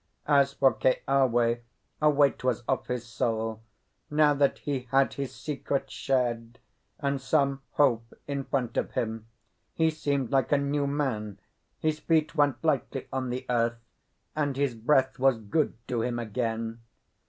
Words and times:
As 0.25 0.53
for 0.53 0.73
Keawe, 0.73 1.59
a 2.01 2.09
weight 2.09 2.43
was 2.43 2.63
off 2.67 2.87
his 2.87 3.05
soul; 3.05 3.61
now 4.09 4.33
that 4.33 4.57
he 4.57 4.87
had 4.89 5.13
his 5.13 5.31
secret 5.31 5.91
shared, 5.91 6.57
and 6.99 7.21
some 7.21 7.61
hope 7.73 8.11
in 8.27 8.43
front 8.45 8.77
of 8.77 8.93
him, 8.93 9.27
he 9.75 9.91
seemed 9.91 10.31
like 10.31 10.51
a 10.51 10.57
new 10.57 10.87
man, 10.87 11.39
his 11.77 11.99
feet 11.99 12.33
went 12.33 12.63
lightly 12.63 13.07
on 13.13 13.29
the 13.29 13.45
earth, 13.47 13.77
and 14.35 14.57
his 14.57 14.73
breath 14.73 15.19
was 15.19 15.37
good 15.37 15.77
to 15.87 16.01
him 16.01 16.17
again. 16.17 16.81